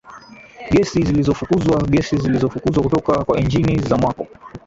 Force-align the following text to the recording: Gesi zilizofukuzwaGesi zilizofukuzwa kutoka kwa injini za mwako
Gesi 0.71 1.03
zilizofukuzwaGesi 1.05 2.17
zilizofukuzwa 2.17 2.83
kutoka 2.83 3.23
kwa 3.23 3.39
injini 3.39 3.79
za 3.79 3.97
mwako 3.97 4.27